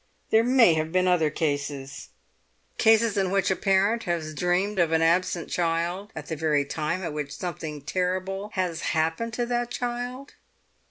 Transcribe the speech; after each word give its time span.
There 0.31 0.43
may 0.43 0.73
have 0.73 0.91
been 0.91 1.07
other 1.07 1.29
cases." 1.29 2.09
"Cases 2.79 3.17
in 3.17 3.29
which 3.29 3.51
a 3.51 3.55
parent 3.55 4.05
has 4.05 4.33
dreamt 4.33 4.79
of 4.79 4.91
an 4.91 5.03
absent 5.03 5.51
child, 5.51 6.11
at 6.15 6.25
the 6.25 6.35
very 6.35 6.65
time 6.65 7.03
at 7.03 7.13
which 7.13 7.37
something 7.37 7.83
terrible 7.83 8.49
has 8.53 8.81
happened 8.97 9.33
to 9.33 9.45
that 9.45 9.69
child?" 9.69 10.33